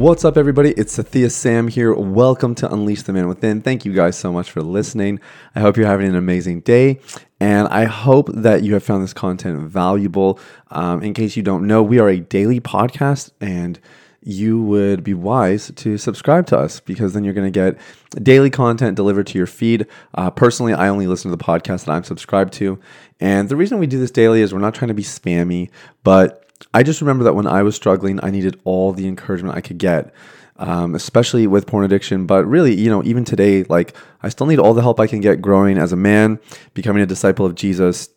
What's 0.00 0.24
up, 0.24 0.38
everybody? 0.38 0.70
It's 0.78 0.96
Sathiya 0.96 1.30
Sam 1.30 1.68
here. 1.68 1.92
Welcome 1.92 2.54
to 2.54 2.72
Unleash 2.72 3.02
the 3.02 3.12
Man 3.12 3.28
Within. 3.28 3.60
Thank 3.60 3.84
you 3.84 3.92
guys 3.92 4.16
so 4.16 4.32
much 4.32 4.50
for 4.50 4.62
listening. 4.62 5.20
I 5.54 5.60
hope 5.60 5.76
you're 5.76 5.86
having 5.86 6.08
an 6.08 6.14
amazing 6.14 6.60
day, 6.60 7.00
and 7.38 7.68
I 7.68 7.84
hope 7.84 8.30
that 8.32 8.62
you 8.62 8.72
have 8.72 8.82
found 8.82 9.04
this 9.04 9.12
content 9.12 9.60
valuable. 9.68 10.40
Um, 10.70 11.02
in 11.02 11.12
case 11.12 11.36
you 11.36 11.42
don't 11.42 11.66
know, 11.66 11.82
we 11.82 11.98
are 11.98 12.08
a 12.08 12.18
daily 12.18 12.60
podcast, 12.60 13.32
and 13.42 13.78
you 14.22 14.62
would 14.62 15.04
be 15.04 15.12
wise 15.12 15.70
to 15.76 15.98
subscribe 15.98 16.46
to 16.46 16.58
us 16.58 16.80
because 16.80 17.12
then 17.12 17.22
you're 17.22 17.34
going 17.34 17.52
to 17.52 17.74
get 17.74 17.78
daily 18.24 18.48
content 18.48 18.96
delivered 18.96 19.26
to 19.26 19.36
your 19.36 19.46
feed. 19.46 19.86
Uh, 20.14 20.30
personally, 20.30 20.72
I 20.72 20.88
only 20.88 21.08
listen 21.08 21.30
to 21.30 21.36
the 21.36 21.44
podcast 21.44 21.84
that 21.84 21.92
I'm 21.92 22.04
subscribed 22.04 22.54
to. 22.54 22.80
And 23.20 23.50
the 23.50 23.56
reason 23.56 23.78
we 23.78 23.86
do 23.86 24.00
this 24.00 24.10
daily 24.10 24.40
is 24.40 24.54
we're 24.54 24.60
not 24.60 24.74
trying 24.74 24.88
to 24.88 24.94
be 24.94 25.02
spammy, 25.02 25.68
but 26.04 26.49
I 26.74 26.82
just 26.82 27.00
remember 27.00 27.24
that 27.24 27.34
when 27.34 27.46
I 27.46 27.62
was 27.62 27.74
struggling, 27.74 28.20
I 28.22 28.30
needed 28.30 28.60
all 28.64 28.92
the 28.92 29.08
encouragement 29.08 29.56
I 29.56 29.60
could 29.60 29.78
get, 29.78 30.12
um, 30.56 30.94
especially 30.94 31.46
with 31.46 31.66
porn 31.66 31.84
addiction. 31.84 32.26
But 32.26 32.44
really, 32.46 32.74
you 32.74 32.90
know, 32.90 33.02
even 33.04 33.24
today, 33.24 33.64
like 33.64 33.96
I 34.22 34.28
still 34.28 34.46
need 34.46 34.58
all 34.58 34.74
the 34.74 34.82
help 34.82 35.00
I 35.00 35.06
can 35.06 35.20
get 35.20 35.40
growing 35.40 35.78
as 35.78 35.92
a 35.92 35.96
man, 35.96 36.38
becoming 36.74 37.02
a 37.02 37.06
disciple 37.06 37.46
of 37.46 37.54
Jesus, 37.54 38.08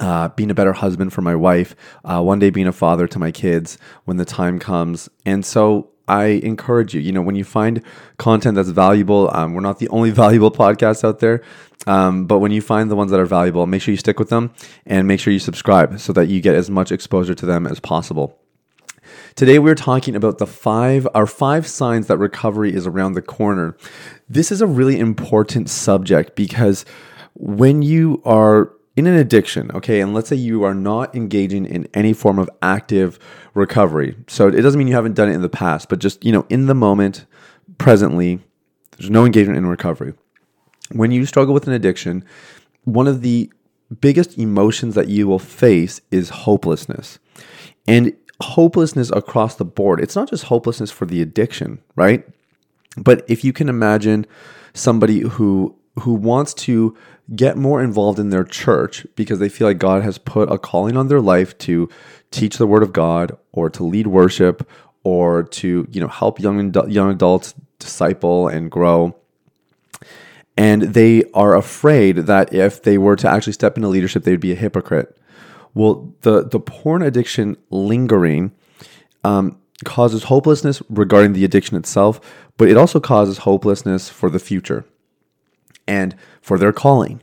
uh, 0.00 0.28
being 0.30 0.50
a 0.50 0.54
better 0.54 0.72
husband 0.72 1.12
for 1.12 1.22
my 1.22 1.34
wife, 1.34 1.76
uh, 2.04 2.20
one 2.22 2.38
day 2.38 2.50
being 2.50 2.66
a 2.66 2.72
father 2.72 3.06
to 3.06 3.18
my 3.18 3.30
kids 3.30 3.78
when 4.04 4.16
the 4.16 4.24
time 4.24 4.58
comes. 4.58 5.08
And 5.24 5.44
so 5.44 5.90
I 6.08 6.26
encourage 6.26 6.94
you, 6.94 7.00
you 7.00 7.12
know, 7.12 7.22
when 7.22 7.34
you 7.34 7.44
find 7.44 7.82
content 8.18 8.56
that's 8.56 8.68
valuable, 8.68 9.30
um, 9.32 9.54
we're 9.54 9.60
not 9.60 9.78
the 9.78 9.88
only 9.88 10.10
valuable 10.24 10.50
podcast 10.50 11.04
out 11.04 11.20
there, 11.20 11.42
um, 11.86 12.26
but 12.26 12.38
when 12.38 12.52
you 12.52 12.60
find 12.60 12.90
the 12.90 12.96
ones 12.96 13.10
that 13.10 13.20
are 13.20 13.26
valuable, 13.26 13.66
make 13.66 13.82
sure 13.82 13.92
you 13.92 13.98
stick 13.98 14.18
with 14.18 14.28
them 14.28 14.52
and 14.86 15.08
make 15.08 15.20
sure 15.20 15.32
you 15.32 15.38
subscribe 15.38 15.98
so 15.98 16.12
that 16.12 16.26
you 16.26 16.40
get 16.40 16.54
as 16.54 16.70
much 16.70 16.92
exposure 16.92 17.34
to 17.34 17.46
them 17.46 17.66
as 17.66 17.80
possible. 17.80 18.38
Today 19.34 19.58
we're 19.58 19.74
talking 19.74 20.14
about 20.16 20.38
the 20.38 20.46
five 20.46 21.06
our 21.14 21.26
five 21.26 21.66
signs 21.66 22.06
that 22.06 22.18
recovery 22.18 22.74
is 22.74 22.86
around 22.86 23.14
the 23.14 23.22
corner. 23.22 23.76
This 24.28 24.52
is 24.52 24.60
a 24.60 24.66
really 24.66 24.98
important 24.98 25.68
subject 25.68 26.36
because 26.36 26.84
when 27.34 27.82
you 27.82 28.22
are 28.24 28.72
in 28.96 29.06
an 29.06 29.14
addiction, 29.14 29.70
okay, 29.72 30.00
and 30.00 30.14
let's 30.14 30.28
say 30.28 30.36
you 30.36 30.62
are 30.62 30.74
not 30.74 31.14
engaging 31.14 31.66
in 31.66 31.88
any 31.94 32.12
form 32.12 32.38
of 32.38 32.48
active 32.62 33.18
recovery. 33.54 34.16
So 34.28 34.48
it 34.48 34.62
doesn't 34.62 34.78
mean 34.78 34.86
you 34.86 34.94
haven't 34.94 35.14
done 35.14 35.28
it 35.28 35.34
in 35.34 35.42
the 35.42 35.48
past, 35.48 35.88
but 35.88 35.98
just, 35.98 36.24
you 36.24 36.32
know, 36.32 36.46
in 36.48 36.66
the 36.66 36.74
moment, 36.74 37.26
presently, 37.78 38.40
there's 38.96 39.10
no 39.10 39.24
engagement 39.24 39.58
in 39.58 39.66
recovery. 39.66 40.14
When 40.92 41.10
you 41.10 41.26
struggle 41.26 41.54
with 41.54 41.66
an 41.66 41.72
addiction, 41.72 42.24
one 42.84 43.08
of 43.08 43.22
the 43.22 43.52
biggest 44.00 44.38
emotions 44.38 44.94
that 44.94 45.08
you 45.08 45.26
will 45.26 45.38
face 45.38 46.00
is 46.10 46.28
hopelessness. 46.30 47.18
And 47.88 48.14
hopelessness 48.40 49.10
across 49.12 49.56
the 49.56 49.64
board. 49.64 50.00
It's 50.00 50.16
not 50.16 50.28
just 50.28 50.44
hopelessness 50.44 50.90
for 50.90 51.06
the 51.06 51.22
addiction, 51.22 51.80
right? 51.96 52.26
But 52.96 53.24
if 53.28 53.44
you 53.44 53.52
can 53.52 53.68
imagine 53.68 54.26
somebody 54.72 55.20
who 55.20 55.76
who 56.00 56.14
wants 56.14 56.54
to 56.54 56.96
get 57.34 57.56
more 57.56 57.82
involved 57.82 58.18
in 58.18 58.30
their 58.30 58.44
church 58.44 59.06
because 59.16 59.38
they 59.38 59.48
feel 59.48 59.68
like 59.68 59.78
God 59.78 60.02
has 60.02 60.18
put 60.18 60.50
a 60.50 60.58
calling 60.58 60.96
on 60.96 61.08
their 61.08 61.20
life 61.20 61.56
to 61.58 61.88
teach 62.30 62.58
the 62.58 62.66
word 62.66 62.82
of 62.82 62.92
God 62.92 63.36
or 63.52 63.70
to 63.70 63.84
lead 63.84 64.08
worship 64.08 64.68
or 65.04 65.42
to, 65.42 65.86
you 65.90 66.00
know, 66.00 66.08
help 66.08 66.40
young 66.40 66.72
young 66.88 67.10
adults 67.10 67.54
disciple 67.78 68.48
and 68.48 68.70
grow. 68.70 69.16
And 70.56 70.82
they 70.82 71.24
are 71.32 71.56
afraid 71.56 72.16
that 72.16 72.52
if 72.52 72.82
they 72.82 72.98
were 72.98 73.16
to 73.16 73.28
actually 73.28 73.54
step 73.54 73.76
into 73.76 73.88
leadership, 73.88 74.22
they 74.22 74.30
would 74.32 74.40
be 74.40 74.52
a 74.52 74.56
hypocrite. 74.56 75.16
Well, 75.74 76.12
the 76.20 76.44
the 76.44 76.60
porn 76.60 77.02
addiction 77.02 77.56
lingering 77.70 78.52
um, 79.24 79.58
causes 79.84 80.24
hopelessness 80.24 80.82
regarding 80.88 81.32
the 81.32 81.44
addiction 81.44 81.76
itself, 81.76 82.20
but 82.56 82.68
it 82.68 82.76
also 82.76 83.00
causes 83.00 83.38
hopelessness 83.38 84.08
for 84.08 84.30
the 84.30 84.38
future 84.38 84.84
and 85.86 86.14
for 86.40 86.58
their 86.58 86.72
calling. 86.72 87.20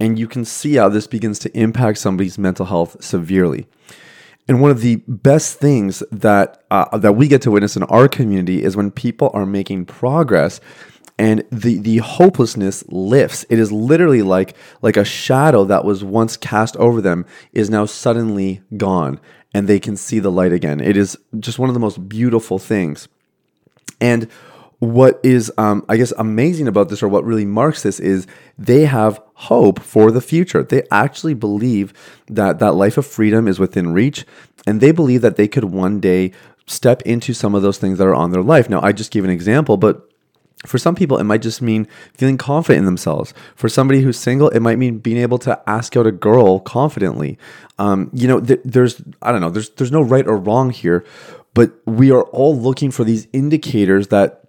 And 0.00 0.18
you 0.18 0.26
can 0.26 0.44
see 0.44 0.74
how 0.74 0.88
this 0.88 1.06
begins 1.06 1.38
to 1.40 1.56
impact 1.56 1.98
somebody's 1.98 2.38
mental 2.38 2.66
health 2.66 3.02
severely. 3.02 3.66
And 4.48 4.60
one 4.60 4.70
of 4.70 4.80
the 4.80 4.96
best 5.06 5.58
things 5.58 6.02
that 6.10 6.64
uh, 6.70 6.98
that 6.98 7.12
we 7.12 7.28
get 7.28 7.42
to 7.42 7.50
witness 7.50 7.76
in 7.76 7.84
our 7.84 8.08
community 8.08 8.64
is 8.64 8.76
when 8.76 8.90
people 8.90 9.30
are 9.32 9.46
making 9.46 9.86
progress 9.86 10.60
and 11.18 11.44
the 11.52 11.78
the 11.78 11.98
hopelessness 11.98 12.82
lifts. 12.88 13.44
It 13.48 13.60
is 13.60 13.70
literally 13.70 14.22
like 14.22 14.56
like 14.80 14.96
a 14.96 15.04
shadow 15.04 15.64
that 15.64 15.84
was 15.84 16.02
once 16.02 16.36
cast 16.36 16.76
over 16.76 17.00
them 17.00 17.24
is 17.52 17.70
now 17.70 17.86
suddenly 17.86 18.62
gone 18.76 19.20
and 19.54 19.68
they 19.68 19.78
can 19.78 19.96
see 19.96 20.18
the 20.18 20.32
light 20.32 20.52
again. 20.52 20.80
It 20.80 20.96
is 20.96 21.16
just 21.38 21.58
one 21.58 21.68
of 21.70 21.74
the 21.74 21.80
most 21.80 22.08
beautiful 22.08 22.58
things. 22.58 23.08
And 24.00 24.28
what 24.82 25.20
is, 25.22 25.52
um, 25.58 25.84
I 25.88 25.96
guess, 25.96 26.12
amazing 26.18 26.66
about 26.66 26.88
this, 26.88 27.04
or 27.04 27.08
what 27.08 27.24
really 27.24 27.44
marks 27.44 27.84
this, 27.84 28.00
is 28.00 28.26
they 28.58 28.84
have 28.86 29.22
hope 29.34 29.80
for 29.80 30.10
the 30.10 30.20
future. 30.20 30.64
They 30.64 30.82
actually 30.90 31.34
believe 31.34 31.92
that 32.26 32.58
that 32.58 32.72
life 32.72 32.98
of 32.98 33.06
freedom 33.06 33.46
is 33.46 33.60
within 33.60 33.92
reach, 33.92 34.26
and 34.66 34.80
they 34.80 34.90
believe 34.90 35.20
that 35.20 35.36
they 35.36 35.46
could 35.46 35.62
one 35.62 36.00
day 36.00 36.32
step 36.66 37.00
into 37.02 37.32
some 37.32 37.54
of 37.54 37.62
those 37.62 37.78
things 37.78 37.98
that 37.98 38.08
are 38.08 38.14
on 38.14 38.32
their 38.32 38.42
life. 38.42 38.68
Now, 38.68 38.82
I 38.82 38.90
just 38.90 39.12
gave 39.12 39.22
an 39.22 39.30
example, 39.30 39.76
but 39.76 40.10
for 40.66 40.78
some 40.78 40.96
people, 40.96 41.16
it 41.16 41.24
might 41.24 41.42
just 41.42 41.62
mean 41.62 41.86
feeling 42.14 42.36
confident 42.36 42.80
in 42.80 42.84
themselves. 42.84 43.32
For 43.54 43.68
somebody 43.68 44.00
who's 44.00 44.18
single, 44.18 44.48
it 44.48 44.60
might 44.60 44.78
mean 44.80 44.98
being 44.98 45.18
able 45.18 45.38
to 45.38 45.62
ask 45.64 45.96
out 45.96 46.08
a 46.08 46.12
girl 46.12 46.58
confidently. 46.58 47.38
Um, 47.78 48.10
you 48.12 48.26
know, 48.26 48.40
th- 48.40 48.60
there's 48.64 49.00
I 49.22 49.30
don't 49.30 49.40
know, 49.40 49.50
there's 49.50 49.70
there's 49.70 49.92
no 49.92 50.02
right 50.02 50.26
or 50.26 50.36
wrong 50.36 50.70
here, 50.70 51.04
but 51.54 51.70
we 51.86 52.10
are 52.10 52.24
all 52.24 52.58
looking 52.58 52.90
for 52.90 53.04
these 53.04 53.28
indicators 53.32 54.08
that 54.08 54.41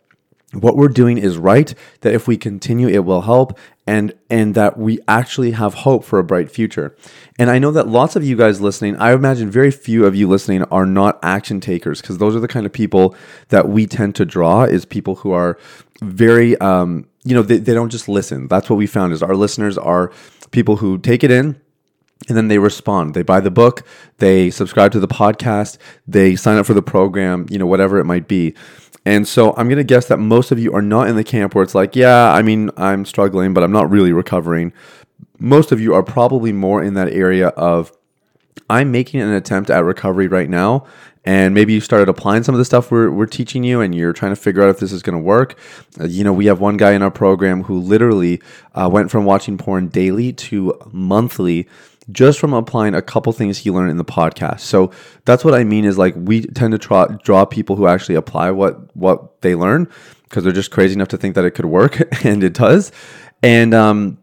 what 0.53 0.75
we're 0.75 0.88
doing 0.88 1.18
is 1.18 1.38
right 1.38 1.74
that 2.02 2.14
if 2.14 2.28
we 2.28 2.38
continue 2.38 2.88
it 2.88 3.00
will 3.00 3.22
help 3.22 3.58
and 3.86 4.14
and 4.30 4.56
that 4.56 4.78
we 4.78 5.00
actually 5.08 5.52
have 5.52 5.74
hope 5.74 6.03
for 6.06 6.19
a 6.19 6.24
bright 6.24 6.50
future. 6.50 6.96
And 7.40 7.50
i 7.50 7.59
know 7.59 7.72
that 7.72 7.88
lots 7.88 8.16
of 8.16 8.24
you 8.24 8.36
guys 8.36 8.62
listening 8.62 8.96
i 8.97 9.14
imagine 9.14 9.50
very 9.50 9.72
few 9.72 10.06
of 10.06 10.16
you 10.16 10.28
listening 10.28 10.64
are 10.66 10.86
not 10.86 11.19
action 11.24 11.59
takers 11.59 12.02
because 12.02 12.18
those 12.18 12.36
are 12.36 12.40
the 12.40 12.47
kind 12.47 12.66
of 12.66 12.74
people 12.74 13.16
that 13.50 13.68
we 13.68 13.86
tend 13.86 14.16
to 14.16 14.25
draw 14.25 14.64
is 14.64 14.86
people 14.86 15.16
who 15.16 15.31
are 15.31 15.58
very 16.02 16.58
um, 16.58 17.08
you 17.24 17.34
know 17.34 17.41
they, 17.41 17.58
they 17.58 17.74
don't 17.74 17.90
just 17.90 18.08
listen. 18.09 18.47
That's 18.47 18.70
what 18.70 18.75
we 18.75 18.88
found 18.88 19.14
is 19.14 19.24
our 19.24 19.35
listeners 19.35 19.78
are 19.78 20.12
people 20.52 20.78
who 20.78 20.97
take 20.97 21.24
it 21.24 21.31
in 21.31 21.59
and 22.30 22.38
then 22.38 22.47
they 22.47 22.58
respond. 22.58 23.14
They 23.14 23.24
buy 23.24 23.40
the 23.40 23.52
book 23.52 23.85
they 24.18 24.50
subscribe 24.50 24.91
to 24.91 25.00
the 25.00 25.08
podcast 25.08 25.78
they 26.08 26.35
sign 26.35 26.58
up 26.58 26.66
for 26.66 26.74
the 26.74 26.81
program 26.81 27.46
you 27.50 27.58
know 27.58 27.66
whatever 27.66 28.00
it 28.00 28.06
might 28.06 28.28
be 28.28 28.53
and 29.06 29.28
so 29.28 29.53
I'm 29.58 29.68
going 29.68 29.78
to 29.78 29.84
guess 29.84 30.08
that 30.08 30.18
most 30.18 30.52
of 30.52 30.59
you 30.59 30.74
are 30.74 30.81
not 30.81 31.08
in 31.08 31.16
the 31.16 31.24
camp 31.24 31.56
where 31.56 31.64
it's 31.64 31.75
like, 31.75 31.96
yeah, 31.96 32.31
I 32.31 32.41
mean, 32.41 32.69
I'm 32.78 33.06
struggling, 33.06 33.53
but 33.53 33.64
I'm 33.64 33.72
not 33.72 33.90
really 33.90 34.14
recovering. 34.14 34.72
Most 35.40 35.72
of 35.72 35.81
you 35.81 35.94
are 35.94 36.03
probably 36.03 36.53
more 36.53 36.81
in 36.81 36.94
that 36.94 37.12
area 37.12 37.50
of, 37.50 37.91
I'm 38.69 38.91
making 38.91 39.19
an 39.19 39.34
attempt 39.34 39.69
at 39.69 39.84
recovery 39.84 40.28
right 40.28 40.50
now. 40.50 40.86
And 41.25 41.53
maybe 41.53 41.74
you 41.74 41.80
started 41.80 42.09
applying 42.09 42.44
some 42.44 42.53
of 42.53 42.59
the 42.59 42.66
stuff 42.66 42.91
we're, 42.91 43.09
we're 43.09 43.26
teaching 43.26 43.64
you 43.64 43.79
and 43.79 43.96
you're 43.96 44.11
trying 44.11 44.34
to 44.34 44.41
figure 44.41 44.61
out 44.61 44.70
if 44.70 44.79
this 44.79 44.91
is 44.91 45.02
going 45.02 45.17
to 45.17 45.23
work. 45.23 45.58
Uh, 46.00 46.05
you 46.05 46.23
know, 46.23 46.34
we 46.34 46.47
have 46.47 46.59
one 46.59 46.76
guy 46.76 46.91
in 46.91 47.02
our 47.02 47.11
program 47.11 47.64
who 47.64 47.79
literally 47.79 48.41
uh, 48.73 48.90
went 48.91 49.09
from 49.09 49.23
watching 49.23 49.58
porn 49.58 49.88
daily 49.88 50.34
to 50.34 50.78
monthly 50.91 51.67
just 52.11 52.40
from 52.40 52.53
applying 52.53 52.94
a 52.94 53.02
couple 53.02 53.32
things 53.34 53.59
he 53.59 53.72
learned 53.72 53.91
in 53.91 53.97
the 53.97 54.05
podcast. 54.05 54.61
So 54.61 54.91
that's 55.26 55.46
what 55.46 55.53
I 55.53 55.64
mean 55.64 55.85
is 55.85 55.97
like 55.97 56.14
we 56.17 56.41
tend 56.41 56.72
to 56.72 56.78
draw, 56.78 57.08
draw 57.08 57.46
people 57.46 57.76
who 57.76 57.88
actually 57.88 58.16
apply 58.16 58.52
what 58.52 58.96
what 58.96 59.41
they 59.41 59.55
learn 59.55 59.88
because 60.23 60.44
they're 60.44 60.53
just 60.53 60.72
crazy 60.72 60.94
enough 60.94 61.09
to 61.09 61.17
think 61.17 61.35
that 61.35 61.46
it 61.46 61.52
could 61.52 61.66
work 61.66 62.02
and 62.26 62.44
it 62.44 62.53
does. 62.53 62.91
And 63.41 63.73
um, 63.73 64.17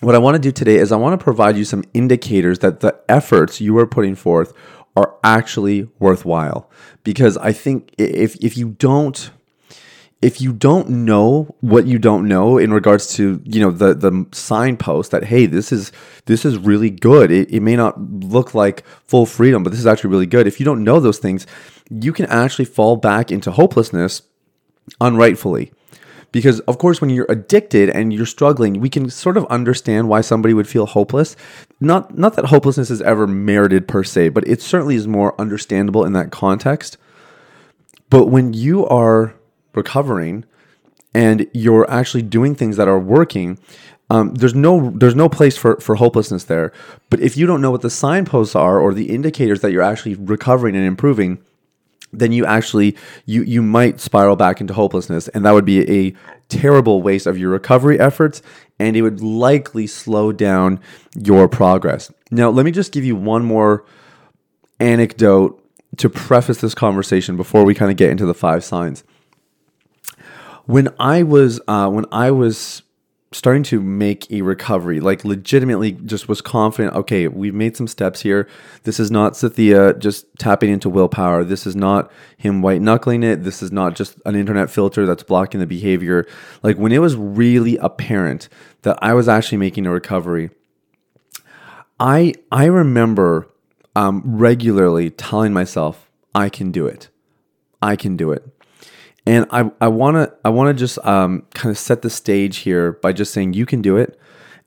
what 0.00 0.14
I 0.14 0.18
want 0.18 0.34
to 0.34 0.40
do 0.40 0.52
today 0.52 0.76
is 0.76 0.92
I 0.92 0.96
want 0.96 1.18
to 1.18 1.22
provide 1.22 1.56
you 1.56 1.64
some 1.64 1.84
indicators 1.94 2.58
that 2.60 2.80
the 2.80 2.94
efforts 3.08 3.60
you 3.60 3.76
are 3.78 3.86
putting 3.86 4.14
forth 4.14 4.52
are 4.96 5.16
actually 5.24 5.88
worthwhile 5.98 6.70
because 7.02 7.36
I 7.38 7.52
think 7.52 7.92
if 7.98 8.36
if 8.36 8.56
you 8.56 8.70
don't 8.70 9.30
if 10.24 10.40
you 10.40 10.54
don't 10.54 10.88
know 10.88 11.54
what 11.60 11.86
you 11.86 11.98
don't 11.98 12.26
know 12.26 12.56
in 12.56 12.72
regards 12.72 13.14
to 13.14 13.42
you 13.44 13.60
know 13.60 13.70
the 13.70 13.92
the 13.92 14.26
signpost 14.32 15.10
that 15.10 15.24
hey 15.24 15.44
this 15.44 15.70
is 15.70 15.92
this 16.24 16.46
is 16.46 16.56
really 16.56 16.88
good. 16.88 17.30
It, 17.30 17.50
it 17.50 17.60
may 17.60 17.76
not 17.76 18.00
look 18.00 18.54
like 18.54 18.86
full 19.06 19.26
freedom 19.26 19.62
but 19.62 19.70
this 19.70 19.78
is 19.78 19.86
actually 19.86 20.10
really 20.10 20.26
good. 20.26 20.46
If 20.46 20.58
you 20.58 20.64
don't 20.64 20.82
know 20.82 20.98
those 20.98 21.18
things 21.18 21.46
you 21.90 22.14
can 22.14 22.24
actually 22.26 22.64
fall 22.64 22.96
back 22.96 23.30
into 23.30 23.50
hopelessness 23.50 24.22
unrightfully. 24.98 25.72
Because 26.32 26.60
of 26.60 26.78
course 26.78 27.02
when 27.02 27.10
you're 27.10 27.30
addicted 27.30 27.90
and 27.90 28.10
you're 28.10 28.24
struggling 28.24 28.80
we 28.80 28.88
can 28.88 29.10
sort 29.10 29.36
of 29.36 29.44
understand 29.46 30.08
why 30.08 30.22
somebody 30.22 30.54
would 30.54 30.66
feel 30.66 30.86
hopeless. 30.86 31.36
Not 31.80 32.16
not 32.16 32.34
that 32.36 32.46
hopelessness 32.46 32.90
is 32.90 33.02
ever 33.02 33.26
merited 33.26 33.86
per 33.86 34.02
se 34.02 34.30
but 34.30 34.48
it 34.48 34.62
certainly 34.62 34.96
is 34.96 35.06
more 35.06 35.38
understandable 35.38 36.02
in 36.02 36.14
that 36.14 36.32
context. 36.32 36.96
But 38.08 38.28
when 38.28 38.54
you 38.54 38.86
are 38.86 39.34
recovering 39.76 40.44
and 41.14 41.46
you're 41.54 41.88
actually 41.90 42.22
doing 42.22 42.54
things 42.54 42.76
that 42.76 42.88
are 42.88 42.98
working, 42.98 43.58
um, 44.10 44.34
there's 44.34 44.54
no 44.54 44.90
there's 44.90 45.14
no 45.14 45.28
place 45.28 45.56
for 45.56 45.76
for 45.76 45.94
hopelessness 45.94 46.44
there. 46.44 46.72
But 47.08 47.20
if 47.20 47.36
you 47.36 47.46
don't 47.46 47.60
know 47.60 47.70
what 47.70 47.82
the 47.82 47.90
signposts 47.90 48.54
are 48.54 48.78
or 48.78 48.92
the 48.92 49.10
indicators 49.10 49.60
that 49.60 49.72
you're 49.72 49.82
actually 49.82 50.16
recovering 50.16 50.76
and 50.76 50.84
improving, 50.84 51.38
then 52.12 52.32
you 52.32 52.44
actually 52.44 52.96
you 53.24 53.42
you 53.42 53.62
might 53.62 54.00
spiral 54.00 54.36
back 54.36 54.60
into 54.60 54.74
hopelessness, 54.74 55.28
and 55.28 55.44
that 55.44 55.52
would 55.52 55.64
be 55.64 55.88
a 55.90 56.14
terrible 56.48 57.00
waste 57.00 57.26
of 57.26 57.38
your 57.38 57.50
recovery 57.50 57.98
efforts, 57.98 58.42
and 58.78 58.96
it 58.96 59.02
would 59.02 59.22
likely 59.22 59.86
slow 59.86 60.32
down 60.32 60.80
your 61.16 61.48
progress. 61.48 62.12
Now, 62.30 62.50
let 62.50 62.64
me 62.64 62.72
just 62.72 62.92
give 62.92 63.04
you 63.04 63.16
one 63.16 63.44
more 63.44 63.84
anecdote 64.80 65.60
to 65.96 66.10
preface 66.10 66.58
this 66.58 66.74
conversation 66.74 67.36
before 67.36 67.64
we 67.64 67.74
kind 67.74 67.90
of 67.90 67.96
get 67.96 68.10
into 68.10 68.26
the 68.26 68.34
five 68.34 68.64
signs 68.64 69.04
when 70.66 70.88
I 70.98 71.22
was 71.22 71.60
uh, 71.68 71.88
when 71.90 72.06
I 72.10 72.30
was 72.30 72.82
starting 73.34 73.64
to 73.64 73.80
make 73.80 74.30
a 74.30 74.42
recovery, 74.42 75.00
like 75.00 75.24
legitimately 75.24 75.92
just 75.92 76.28
was 76.28 76.40
confident, 76.40 76.94
okay, 76.94 77.26
we've 77.26 77.54
made 77.54 77.76
some 77.76 77.88
steps 77.88 78.20
here. 78.20 78.48
This 78.84 79.00
is 79.00 79.10
not 79.10 79.32
Sathiya 79.32 79.98
just 79.98 80.26
tapping 80.38 80.70
into 80.70 80.88
willpower. 80.88 81.42
This 81.42 81.66
is 81.66 81.74
not 81.74 82.10
him 82.36 82.62
white 82.62 82.80
knuckling 82.80 83.24
it. 83.24 83.42
This 83.42 83.62
is 83.62 83.72
not 83.72 83.96
just 83.96 84.20
an 84.24 84.36
internet 84.36 84.70
filter 84.70 85.04
that's 85.04 85.24
blocking 85.24 85.60
the 85.60 85.66
behavior. 85.66 86.26
Like 86.62 86.76
when 86.76 86.92
it 86.92 87.00
was 87.00 87.16
really 87.16 87.76
apparent 87.78 88.48
that 88.82 88.98
I 89.02 89.14
was 89.14 89.28
actually 89.28 89.58
making 89.58 89.86
a 89.86 89.90
recovery, 89.90 90.50
I 91.98 92.34
I 92.52 92.66
remember 92.66 93.48
um, 93.96 94.22
regularly 94.24 95.10
telling 95.10 95.52
myself, 95.52 96.10
I 96.34 96.48
can 96.48 96.72
do 96.72 96.86
it. 96.86 97.08
I 97.82 97.96
can 97.96 98.16
do 98.16 98.32
it. 98.32 98.53
And 99.26 99.46
I, 99.50 99.70
I 99.80 99.88
wanna 99.88 100.32
I 100.44 100.50
wanna 100.50 100.74
just 100.74 100.98
um, 101.04 101.46
kind 101.54 101.70
of 101.70 101.78
set 101.78 102.02
the 102.02 102.10
stage 102.10 102.58
here 102.58 102.92
by 102.92 103.12
just 103.12 103.32
saying 103.32 103.54
you 103.54 103.66
can 103.66 103.80
do 103.80 103.96
it. 103.96 104.18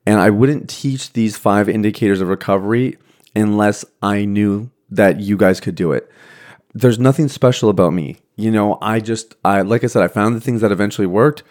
And 0.05 0.19
I 0.19 0.29
wouldn't 0.29 0.69
teach 0.69 1.13
these 1.13 1.37
five 1.37 1.67
indicators 1.67 2.21
of 2.21 2.29
recovery 2.29 2.97
unless 3.35 3.85
I 4.01 4.25
knew 4.25 4.71
that 4.89 5.19
you 5.19 5.37
guys 5.37 5.59
could 5.59 5.75
do 5.75 5.91
it. 5.91 6.09
There's 6.73 6.97
nothing 6.97 7.27
special 7.27 7.69
about 7.69 7.93
me. 7.93 8.17
You 8.35 8.51
know, 8.51 8.77
I 8.81 8.99
just 8.99 9.35
I 9.43 9.61
like 9.61 9.83
I 9.83 9.87
said, 9.87 10.03
I 10.03 10.07
found 10.07 10.35
the 10.35 10.41
things 10.41 10.61
that 10.61 10.71
eventually 10.71 11.07
worked 11.07 11.43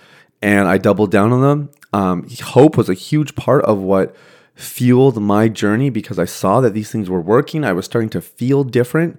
and 0.42 0.68
I 0.68 0.78
doubled 0.78 1.10
down 1.10 1.32
on 1.32 1.42
them. 1.42 1.70
Um, 1.92 2.28
hope 2.42 2.76
was 2.76 2.88
a 2.88 2.94
huge 2.94 3.34
part 3.36 3.64
of 3.64 3.78
what 3.78 4.14
fueled 4.54 5.20
my 5.20 5.48
journey 5.48 5.90
because 5.90 6.18
I 6.18 6.24
saw 6.24 6.60
that 6.60 6.74
these 6.74 6.90
things 6.90 7.10
were 7.10 7.20
working. 7.20 7.64
I 7.64 7.72
was 7.72 7.84
starting 7.84 8.10
to 8.10 8.20
feel 8.20 8.64
different 8.64 9.18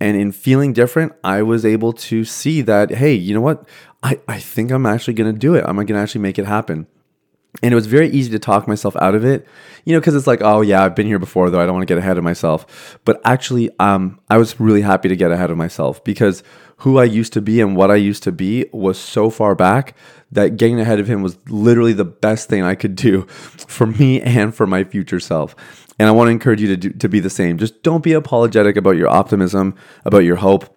and 0.00 0.16
in 0.16 0.32
feeling 0.32 0.72
different, 0.72 1.12
I 1.22 1.42
was 1.42 1.64
able 1.64 1.92
to 1.92 2.24
see 2.24 2.62
that, 2.62 2.90
hey, 2.90 3.12
you 3.12 3.34
know 3.34 3.40
what? 3.40 3.68
I, 4.02 4.18
I 4.26 4.38
think 4.38 4.70
I'm 4.70 4.86
actually 4.86 5.14
to 5.32 5.38
do 5.38 5.54
it. 5.54 5.64
I'm 5.66 5.76
to 5.86 5.94
actually 5.94 6.22
make 6.22 6.38
it 6.38 6.46
happen. 6.46 6.86
And 7.62 7.72
it 7.72 7.74
was 7.74 7.86
very 7.86 8.08
easy 8.08 8.30
to 8.30 8.38
talk 8.38 8.68
myself 8.68 8.94
out 8.96 9.14
of 9.14 9.24
it, 9.24 9.46
you 9.84 9.92
know, 9.92 10.00
because 10.00 10.14
it's 10.14 10.26
like, 10.26 10.40
oh 10.40 10.60
yeah, 10.60 10.84
I've 10.84 10.94
been 10.94 11.08
here 11.08 11.18
before, 11.18 11.50
though 11.50 11.60
I 11.60 11.66
don't 11.66 11.74
want 11.74 11.86
to 11.86 11.92
get 11.92 11.98
ahead 11.98 12.16
of 12.16 12.22
myself. 12.22 12.98
But 13.04 13.20
actually, 13.24 13.70
um, 13.80 14.20
I 14.30 14.38
was 14.38 14.60
really 14.60 14.82
happy 14.82 15.08
to 15.08 15.16
get 15.16 15.32
ahead 15.32 15.50
of 15.50 15.56
myself 15.56 16.02
because 16.04 16.44
who 16.78 16.98
I 16.98 17.04
used 17.04 17.32
to 17.34 17.42
be 17.42 17.60
and 17.60 17.76
what 17.76 17.90
I 17.90 17.96
used 17.96 18.22
to 18.22 18.32
be 18.32 18.66
was 18.72 18.98
so 18.98 19.30
far 19.30 19.54
back 19.54 19.96
that 20.30 20.56
getting 20.56 20.80
ahead 20.80 21.00
of 21.00 21.08
him 21.08 21.22
was 21.22 21.36
literally 21.48 21.92
the 21.92 22.04
best 22.04 22.48
thing 22.48 22.62
I 22.62 22.76
could 22.76 22.94
do 22.94 23.22
for 23.26 23.86
me 23.86 24.22
and 24.22 24.54
for 24.54 24.66
my 24.66 24.84
future 24.84 25.20
self. 25.20 25.56
And 26.00 26.08
I 26.08 26.12
want 26.12 26.28
to 26.28 26.32
encourage 26.32 26.62
you 26.62 26.68
to, 26.68 26.76
do, 26.78 26.90
to 26.92 27.08
be 27.10 27.20
the 27.20 27.28
same. 27.28 27.58
Just 27.58 27.82
don't 27.82 28.02
be 28.02 28.14
apologetic 28.14 28.78
about 28.78 28.96
your 28.96 29.08
optimism, 29.08 29.74
about 30.06 30.24
your 30.24 30.36
hope. 30.36 30.74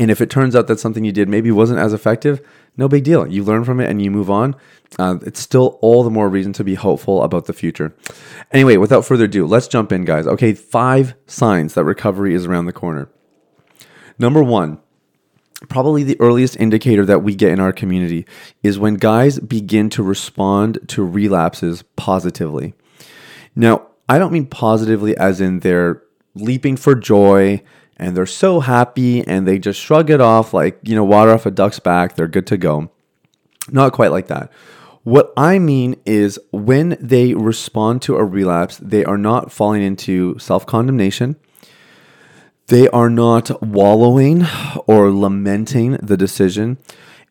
And 0.00 0.10
if 0.10 0.22
it 0.22 0.30
turns 0.30 0.56
out 0.56 0.66
that 0.68 0.80
something 0.80 1.04
you 1.04 1.12
did 1.12 1.28
maybe 1.28 1.50
wasn't 1.50 1.78
as 1.78 1.92
effective, 1.92 2.40
no 2.74 2.88
big 2.88 3.04
deal. 3.04 3.26
You 3.26 3.44
learn 3.44 3.64
from 3.64 3.80
it 3.80 3.90
and 3.90 4.00
you 4.00 4.10
move 4.10 4.30
on. 4.30 4.56
Uh, 4.98 5.18
it's 5.26 5.40
still 5.40 5.78
all 5.82 6.02
the 6.02 6.10
more 6.10 6.30
reason 6.30 6.54
to 6.54 6.64
be 6.64 6.74
hopeful 6.74 7.22
about 7.22 7.44
the 7.44 7.52
future. 7.52 7.94
Anyway, 8.50 8.78
without 8.78 9.04
further 9.04 9.24
ado, 9.24 9.46
let's 9.46 9.68
jump 9.68 9.92
in, 9.92 10.06
guys. 10.06 10.26
Okay, 10.26 10.54
five 10.54 11.14
signs 11.26 11.74
that 11.74 11.84
recovery 11.84 12.32
is 12.32 12.46
around 12.46 12.64
the 12.64 12.72
corner. 12.72 13.10
Number 14.18 14.42
one, 14.42 14.80
probably 15.68 16.02
the 16.02 16.18
earliest 16.18 16.56
indicator 16.56 17.04
that 17.04 17.22
we 17.22 17.34
get 17.34 17.52
in 17.52 17.60
our 17.60 17.74
community 17.74 18.24
is 18.62 18.78
when 18.78 18.94
guys 18.94 19.38
begin 19.38 19.90
to 19.90 20.02
respond 20.02 20.78
to 20.88 21.04
relapses 21.04 21.84
positively. 21.96 22.72
Now, 23.54 23.88
I 24.08 24.18
don't 24.18 24.32
mean 24.32 24.46
positively 24.46 25.16
as 25.16 25.40
in 25.40 25.60
they're 25.60 26.02
leaping 26.34 26.76
for 26.76 26.94
joy 26.94 27.62
and 27.96 28.16
they're 28.16 28.26
so 28.26 28.60
happy 28.60 29.26
and 29.26 29.46
they 29.46 29.58
just 29.58 29.80
shrug 29.80 30.10
it 30.10 30.20
off 30.20 30.52
like, 30.52 30.78
you 30.82 30.94
know, 30.94 31.04
water 31.04 31.32
off 31.32 31.46
a 31.46 31.50
duck's 31.50 31.80
back, 31.80 32.14
they're 32.14 32.28
good 32.28 32.46
to 32.48 32.56
go. 32.56 32.90
Not 33.70 33.92
quite 33.92 34.12
like 34.12 34.28
that. 34.28 34.52
What 35.02 35.32
I 35.36 35.58
mean 35.58 35.96
is 36.04 36.38
when 36.50 36.96
they 37.00 37.34
respond 37.34 38.02
to 38.02 38.16
a 38.16 38.24
relapse, 38.24 38.76
they 38.78 39.04
are 39.04 39.18
not 39.18 39.52
falling 39.52 39.82
into 39.82 40.36
self 40.38 40.66
condemnation. 40.66 41.36
They 42.66 42.88
are 42.88 43.08
not 43.08 43.62
wallowing 43.62 44.44
or 44.88 45.12
lamenting 45.12 45.92
the 46.02 46.16
decision. 46.16 46.78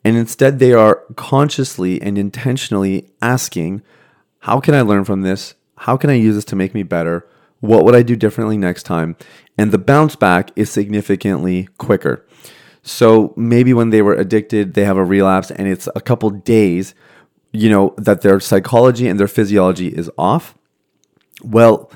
And 0.06 0.16
instead, 0.16 0.60
they 0.60 0.72
are 0.72 1.04
consciously 1.18 2.01
and 2.01 2.18
intentionally 2.18 3.10
asking, 3.22 3.81
How 4.39 4.62
can 4.62 4.74
I 4.74 4.81
learn 4.81 5.04
from 5.04 5.24
this? 5.24 5.56
How 5.85 5.97
can 5.97 6.09
I 6.09 6.13
use 6.13 6.33
this 6.33 6.45
to 6.45 6.55
make 6.55 6.73
me 6.73 6.81
better? 6.81 7.27
What 7.59 7.85
would 7.85 7.93
I 7.93 8.01
do 8.01 8.15
differently 8.15 8.57
next 8.57 8.83
time? 8.83 9.15
And 9.55 9.71
the 9.71 9.77
bounce 9.77 10.15
back 10.15 10.49
is 10.55 10.71
significantly 10.71 11.69
quicker. 11.77 12.25
So 12.81 13.35
maybe 13.37 13.71
when 13.71 13.91
they 13.91 14.01
were 14.01 14.15
addicted, 14.15 14.73
they 14.73 14.83
have 14.83 14.97
a 14.97 15.05
relapse 15.05 15.51
and 15.51 15.67
it's 15.67 15.87
a 15.95 16.01
couple 16.01 16.31
days, 16.31 16.95
you 17.51 17.69
know, 17.69 17.93
that 17.99 18.21
their 18.21 18.39
psychology 18.39 19.07
and 19.07 19.19
their 19.19 19.27
physiology 19.27 19.89
is 19.89 20.09
off. 20.17 20.57
Well, 21.43 21.91